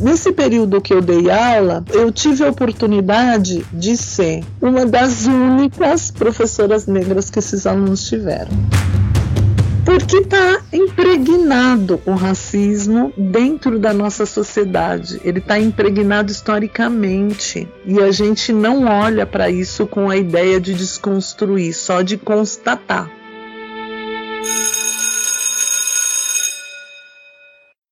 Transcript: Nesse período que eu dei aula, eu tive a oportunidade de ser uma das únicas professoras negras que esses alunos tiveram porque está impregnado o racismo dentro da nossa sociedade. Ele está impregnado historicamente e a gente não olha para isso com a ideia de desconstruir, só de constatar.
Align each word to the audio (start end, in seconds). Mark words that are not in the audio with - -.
Nesse 0.00 0.32
período 0.32 0.80
que 0.80 0.94
eu 0.94 1.02
dei 1.02 1.30
aula, 1.30 1.84
eu 1.92 2.10
tive 2.10 2.44
a 2.44 2.48
oportunidade 2.48 3.64
de 3.72 3.96
ser 3.96 4.42
uma 4.60 4.86
das 4.86 5.26
únicas 5.26 6.10
professoras 6.10 6.86
negras 6.86 7.28
que 7.28 7.38
esses 7.38 7.66
alunos 7.66 8.08
tiveram 8.08 8.50
porque 9.84 10.18
está 10.18 10.62
impregnado 10.72 12.00
o 12.06 12.12
racismo 12.12 13.12
dentro 13.16 13.76
da 13.76 13.92
nossa 13.92 14.24
sociedade. 14.24 15.20
Ele 15.24 15.40
está 15.40 15.58
impregnado 15.58 16.30
historicamente 16.30 17.68
e 17.84 17.98
a 17.98 18.12
gente 18.12 18.52
não 18.52 18.84
olha 18.84 19.26
para 19.26 19.50
isso 19.50 19.88
com 19.88 20.08
a 20.08 20.16
ideia 20.16 20.60
de 20.60 20.74
desconstruir, 20.74 21.74
só 21.74 22.02
de 22.02 22.16
constatar. 22.16 23.10